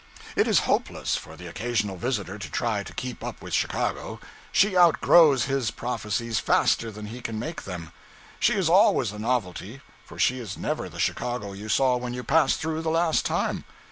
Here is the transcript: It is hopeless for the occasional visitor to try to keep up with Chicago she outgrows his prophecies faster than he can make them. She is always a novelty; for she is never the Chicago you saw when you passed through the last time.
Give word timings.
It 0.35 0.47
is 0.47 0.61
hopeless 0.61 1.15
for 1.15 1.35
the 1.37 1.45
occasional 1.45 1.95
visitor 1.95 2.39
to 2.39 2.49
try 2.49 2.81
to 2.81 2.91
keep 2.95 3.23
up 3.23 3.39
with 3.39 3.53
Chicago 3.53 4.19
she 4.51 4.75
outgrows 4.75 5.45
his 5.45 5.69
prophecies 5.69 6.39
faster 6.39 6.89
than 6.89 7.05
he 7.05 7.21
can 7.21 7.37
make 7.37 7.65
them. 7.65 7.91
She 8.39 8.53
is 8.53 8.67
always 8.67 9.11
a 9.11 9.19
novelty; 9.19 9.79
for 10.03 10.17
she 10.17 10.39
is 10.39 10.57
never 10.57 10.89
the 10.89 10.99
Chicago 10.99 11.53
you 11.53 11.69
saw 11.69 11.97
when 11.97 12.15
you 12.15 12.23
passed 12.23 12.59
through 12.59 12.81
the 12.81 12.89
last 12.89 13.27
time. 13.27 13.63